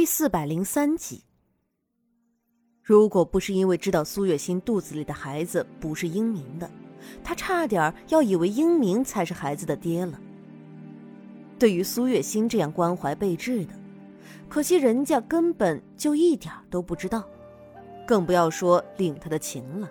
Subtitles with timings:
[0.00, 1.22] 第四百零三集。
[2.82, 6.70] 如果不是因为知道苏月心肚子里的孩子不是英明的，
[7.22, 10.18] 他差点要以为英明才是孩子的爹了。
[11.58, 13.74] 对于苏月心这样关怀备至的，
[14.48, 17.22] 可惜人家根本就一点都不知道，
[18.06, 19.90] 更不要说领他的情了。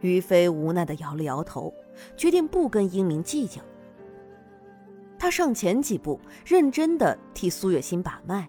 [0.00, 1.74] 于飞无奈的摇了摇头，
[2.16, 3.60] 决定不跟英明计较。
[5.18, 8.48] 他上前几步，认真的替苏月心把脉。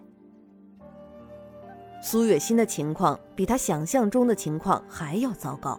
[2.02, 5.78] 苏月心的情况比他想象中的情况还要糟糕，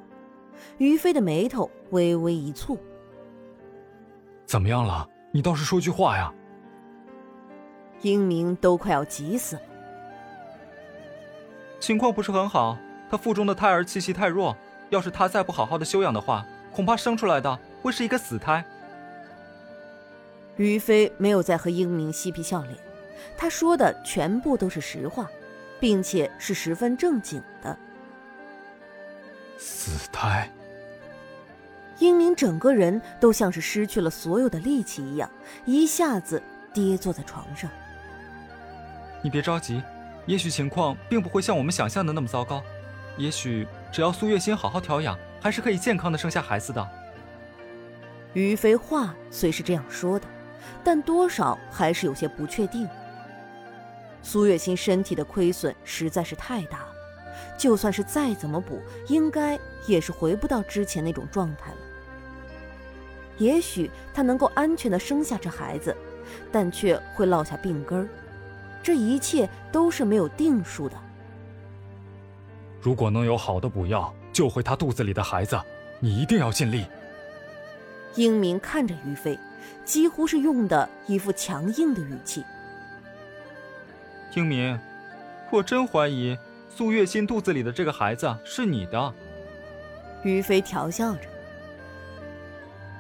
[0.78, 2.78] 于飞的眉头微微一蹙
[4.46, 5.08] ：“怎么样了？
[5.32, 6.32] 你倒是说句话呀！”
[8.04, 9.62] 英明都快要急死了。
[11.80, 12.78] 情况不是很好，
[13.10, 14.56] 他腹中的胎儿气息太弱，
[14.90, 18.64] 要是他再不好好的休养的话，恐怕生出来的会是一个死胎。
[20.58, 22.78] 于飞没有再和英明嬉皮笑脸，
[23.38, 25.30] 他说的全部都是实话，
[25.80, 27.78] 并且是十分正经的。
[29.58, 30.50] 死胎。
[32.00, 35.30] 英明整个人都像是失去了所有的力气一样，
[35.66, 36.42] 一下子
[36.74, 37.70] 跌坐在床上。
[39.22, 39.84] 你别着急，
[40.26, 42.64] 也许情况并不会像我们想象的那么糟糕，
[43.18, 46.90] 也许只要苏月心好好调养，还是可以健康的生下孩子的。
[48.34, 50.26] 于飞话虽是这样说的。
[50.84, 52.88] 但多少还是有些不确定。
[54.24, 56.88] 苏月心身体的亏损实在是太大了，
[57.58, 61.78] 就算是再怎么补，应该也是回不到之前那种状态了。
[63.38, 65.96] 也许她能够安全的生下这孩子，
[66.52, 68.08] 但却会落下病根儿，
[68.84, 70.96] 这一切都是没有定数的。
[72.80, 75.60] 如果能有好的补药救回她肚子里的孩子，
[76.00, 76.86] 你一定要尽力。
[78.16, 79.40] 英明看着于飞。
[79.84, 82.44] 几乎是用的一副强硬的语气。
[84.36, 84.80] 英明，
[85.50, 86.38] 我真怀疑
[86.70, 89.14] 苏月心肚子里的这个孩子是你的。
[90.24, 91.22] 于飞调笑着：“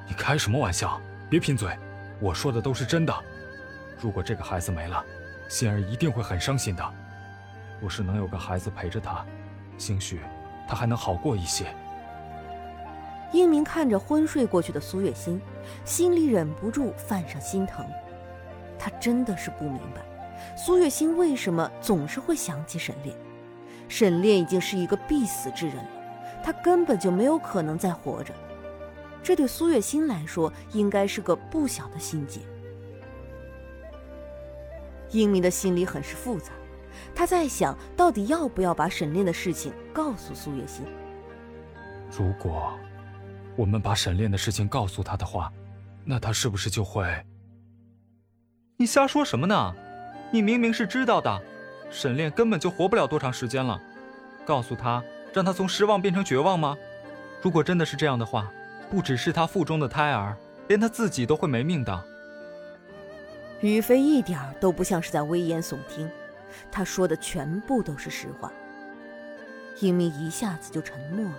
[0.09, 0.99] 你开什么玩笑？
[1.29, 1.77] 别贫嘴，
[2.19, 3.15] 我说的都是真的。
[3.99, 5.05] 如果这个孩子没了，
[5.47, 6.93] 心儿一定会很伤心的。
[7.79, 9.25] 若是能有个孩子陪着他，
[9.77, 10.19] 兴许
[10.67, 11.73] 他还能好过一些。”
[13.31, 15.39] 英明看着昏睡过去的苏月心，
[15.85, 17.85] 心里忍不住泛上心疼。
[18.77, 20.01] 他真的是不明白，
[20.57, 23.15] 苏月心为什么总是会想起沈炼。
[23.87, 25.89] 沈炼已经是一个必死之人了，
[26.43, 28.33] 他根本就没有可能再活着。
[29.23, 32.41] 这对苏月心来说，应该是个不小的心结。
[35.11, 36.51] 英明的心里很是复杂，
[37.13, 40.85] 他在想到底要不要把沈炼的事情告诉苏月心。
[42.17, 42.73] 如果。
[43.55, 45.51] 我们把沈炼的事情告诉他的话，
[46.05, 47.05] 那他是不是就会？
[48.77, 49.75] 你瞎说什么呢？
[50.31, 51.41] 你明明是知道的，
[51.89, 53.79] 沈炼根本就活不了多长时间了。
[54.45, 55.03] 告诉他，
[55.33, 56.75] 让他从失望变成绝望吗？
[57.41, 58.51] 如果真的是这样的话，
[58.89, 60.35] 不只是他腹中的胎儿，
[60.67, 62.03] 连他自己都会没命的。
[63.61, 66.09] 于飞一点都不像是在危言耸听，
[66.71, 68.51] 他说的全部都是实话。
[69.79, 71.37] 英明一下子就沉默了。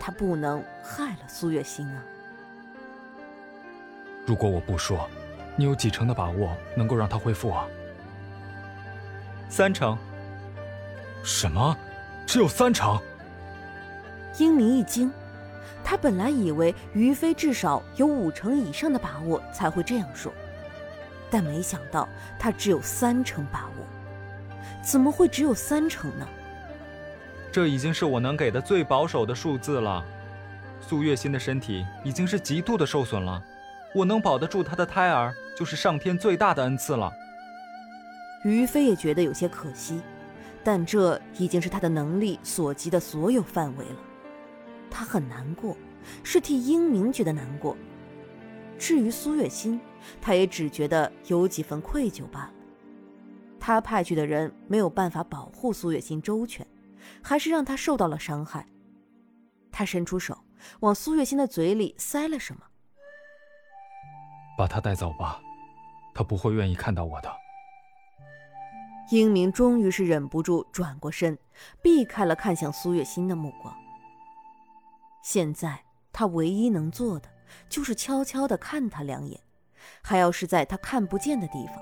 [0.00, 2.02] 他不能害了苏月心啊！
[4.26, 5.06] 如果我不说，
[5.54, 7.66] 你有几成的把握能够让他恢复啊？
[9.50, 9.96] 三成。
[11.22, 11.76] 什么？
[12.26, 12.98] 只有三成？
[14.38, 15.12] 英明一惊，
[15.84, 20.32] 他本来以为于飞至少有五成以上的把握才会这样说，
[21.30, 23.84] 但没想到他只有三成把握。
[24.82, 26.26] 怎么会只有三成呢？
[27.52, 30.04] 这已经是我能给的最保守的数字了。
[30.80, 33.42] 苏月心的身体已经是极度的受损了，
[33.94, 37.12] 我能保得住她的胎儿，就是上天最大的恩赐了。
[38.44, 40.00] 于飞也觉得有些可惜，
[40.64, 43.96] 但这已经是他的能力所及的所有范围了。
[44.90, 45.76] 他很难过，
[46.22, 47.76] 是替英明觉得难过。
[48.78, 49.78] 至于苏月心，
[50.22, 52.50] 他也只觉得有几分愧疚罢了。
[53.60, 56.66] 他派去的人没有办法保护苏月心周全。
[57.22, 58.66] 还是让他受到了伤害。
[59.72, 60.36] 他伸出手，
[60.80, 62.62] 往苏月心的嘴里塞了什么。
[64.58, 65.40] 把他带走吧，
[66.14, 67.32] 他不会愿意看到我的。
[69.10, 71.38] 英明终于是忍不住转过身，
[71.82, 73.74] 避开了看向苏月心的目光。
[75.24, 75.82] 现在
[76.12, 77.28] 他唯一能做的，
[77.68, 79.40] 就是悄悄地看他两眼，
[80.02, 81.76] 还要是在他看不见的地方，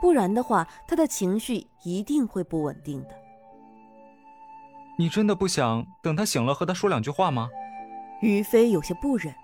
[0.00, 3.25] 不然的话，他的情绪一定会不稳定的。
[4.98, 7.48] 你真的不想等他醒了和他说两句话吗？
[8.22, 9.34] 于飞有些不忍。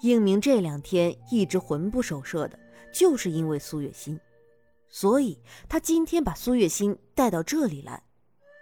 [0.00, 2.58] 应明这两天一直魂不守舍的，
[2.92, 4.18] 就是因为苏月心。
[4.88, 8.02] 所以他今天把苏月心带到这里来，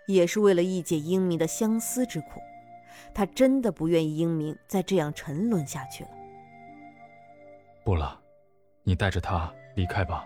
[0.07, 2.41] 也是为了一解英明的相思之苦。
[3.15, 6.11] 他真的不愿意英明再这样沉沦下去了。
[7.85, 8.21] 不了，
[8.85, 10.25] 你带着他离开吧。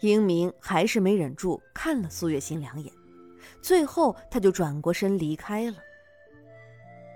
[0.00, 2.92] 英明还是没忍住看了苏月心两眼，
[3.62, 5.76] 最后他就转过身离开了。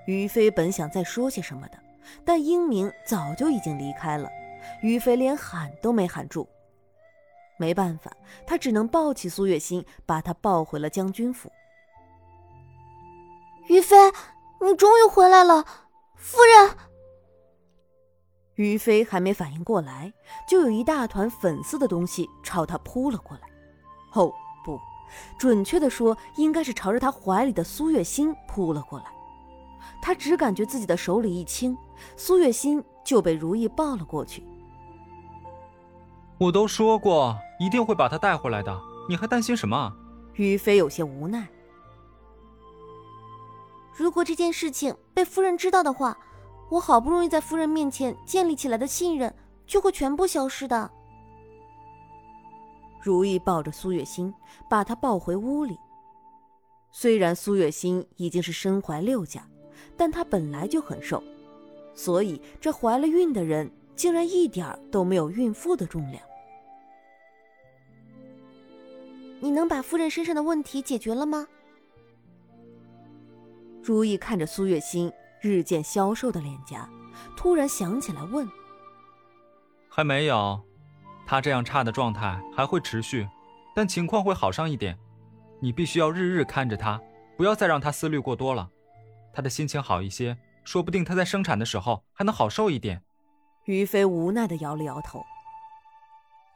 [0.07, 1.79] 于飞本想再说些什么的，
[2.25, 4.29] 但英明早就已经离开了，
[4.83, 6.49] 于飞连喊都没喊住。
[7.59, 8.11] 没办法，
[8.47, 11.53] 他只能抱起苏月心，把她抱回了将军府。
[13.69, 13.95] 于飞，
[14.63, 15.65] 你终于回来了，
[16.17, 16.77] 夫人。
[18.55, 20.13] 于飞还没反应过来，
[20.49, 23.43] 就有一大团粉色的东西朝他扑了过来。
[24.15, 24.33] 哦，
[24.65, 24.81] 不，
[25.39, 29.07] 准确的说，应该是朝着他怀里的苏月心扑了过来。
[30.03, 31.77] 他只感觉自己的手里一轻，
[32.17, 34.43] 苏月心就被如意抱了过去。
[36.39, 39.93] 我都说过一定会把他带回来的，你还担心什么？
[40.35, 41.47] 于飞有些无奈。
[43.93, 46.17] 如果这件事情被夫人知道的话，
[46.71, 49.35] 我好不容易在夫人面前建立起来的信任
[49.67, 50.91] 就会全部消失的。
[53.03, 54.33] 如意抱着苏月心，
[54.69, 55.77] 把她抱回屋里。
[56.93, 59.47] 虽然苏月心已经是身怀六甲，
[59.97, 61.23] 但她本来就很瘦，
[61.95, 66.23] 所以这怀了孕的人竟然一点都没有孕妇的重量。
[69.41, 71.47] 你能把夫人身上的问题解决了吗？
[73.83, 75.11] 如意看着苏月心
[75.41, 76.87] 日渐消瘦的脸颊，
[77.37, 78.47] 突然想起来问
[79.89, 80.61] ：“还没有，
[81.31, 83.29] 他这样差的状态还会持续，
[83.73, 84.99] 但情况会好上一点。
[85.61, 87.01] 你必须要日日看着他，
[87.37, 88.69] 不要再让他思虑过多了。
[89.33, 93.01] 他的心情好一些，说不定他在生产的时候还能好受一点。”
[93.67, 95.25] 于飞无奈的摇了摇头。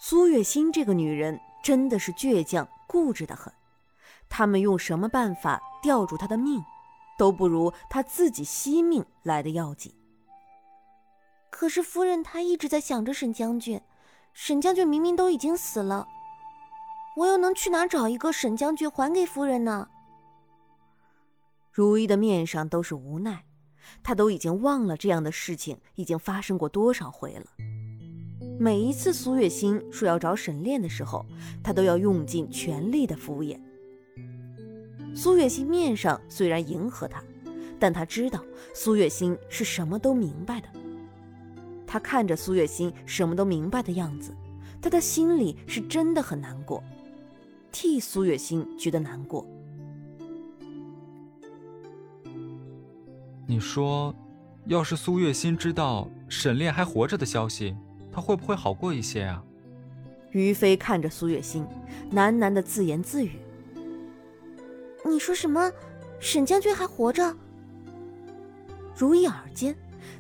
[0.00, 3.53] 苏月心这个女人真的是倔强固执的很，
[4.29, 6.61] 他们用什么办法吊住她的命？
[7.17, 9.94] 都不如她自己惜命来的要紧。
[11.49, 13.81] 可是夫人她一直在想着沈将军，
[14.34, 16.06] 沈将军明明都已经死了，
[17.16, 19.88] 我又能去哪找一个沈将军还给夫人呢？
[21.70, 23.44] 如意的面上都是无奈，
[24.02, 27.46] 她都已经忘了这样的事情已经发生过多少回了。
[28.58, 31.25] 每一次苏月心说要找沈炼的时候，
[31.62, 33.58] 她都要用尽全力的敷衍。
[35.14, 37.22] 苏月心面上虽然迎合他，
[37.78, 38.44] 但他知道
[38.75, 40.69] 苏月心是什么都明白的。
[41.94, 44.35] 他看着苏月心什么都明白的样子，
[44.82, 46.82] 他的心里是真的很难过，
[47.70, 49.46] 替苏月心觉得难过。
[53.46, 54.12] 你说，
[54.67, 57.76] 要是苏月心知道沈炼还活着的消息，
[58.11, 59.44] 他会不会好过一些啊？
[60.32, 61.64] 于飞看着苏月心，
[62.12, 63.38] 喃喃的自言自语。
[65.05, 65.70] 你说什么？
[66.19, 67.37] 沈将军还活着？
[68.97, 69.76] 如意耳尖，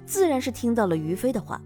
[0.06, 1.60] 自然是听到了于飞的话。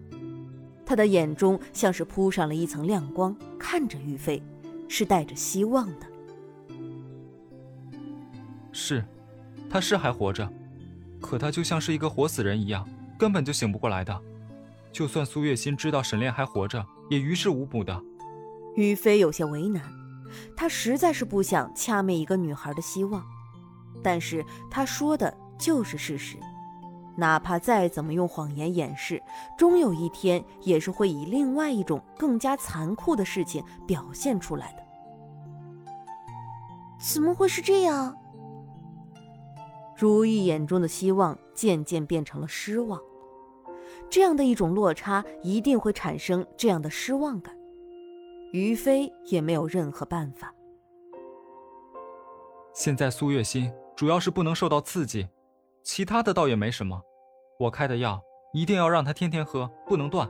[0.85, 4.43] 他的眼中像是铺上了一层亮光，看着于飞，
[4.89, 6.07] 是带着希望的。
[8.73, 9.05] 是，
[9.69, 10.51] 他是还活着，
[11.21, 12.89] 可他就像是一个活死人一样，
[13.19, 14.19] 根本就醒不过来的。
[14.91, 18.03] 就算苏月心知道沈炼还活着，也于事无补的。
[18.77, 19.83] 于飞有些为难。
[20.57, 23.23] 他实在是不想掐灭一个女孩的希望，
[24.03, 26.37] 但是他说的就是事实，
[27.19, 29.21] 哪怕再怎么用谎言掩饰，
[29.57, 34.79] 终有一天也是会以另外一种更加残酷的事情表现出来的。
[37.01, 38.17] 怎么会是这样？
[39.97, 43.01] 如意眼中的希望渐渐变成了失望，
[44.09, 47.53] 这样的一种落差一定会产生这样的失望感。
[48.53, 50.55] 于飞也没有任何办法。
[52.73, 55.27] 现在苏月心主要是不能受到刺激，
[55.89, 57.01] 其他的倒也没什么。
[57.59, 60.29] 我开的药一定要让他天天喝，不能断，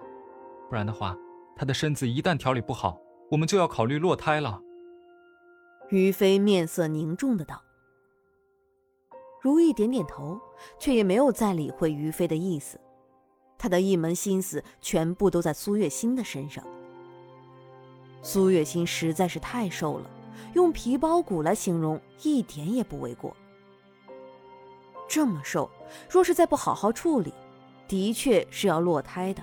[0.69, 1.17] 不然的话，
[1.57, 2.97] 他的身子一旦调理不好，
[3.29, 4.63] 我们就要考虑落胎了。
[5.89, 7.61] 于飞面色凝重的道。
[9.43, 10.41] 如意点点头，
[10.79, 12.79] 却也没有再理会于飞的意思，
[13.59, 16.65] 他的一门心思全部都在苏月心的身上。
[18.23, 20.09] 苏月心实在是太瘦了，
[20.55, 23.37] 用皮包骨来形容一点也不为过。
[25.09, 25.69] 这么瘦，
[26.09, 27.33] 若是再不好好处理，
[27.89, 29.43] 的确是要落胎的。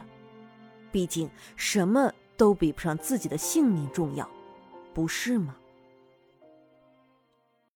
[0.91, 4.29] 毕竟什么都比不上自己的性命重要，
[4.93, 5.55] 不是吗？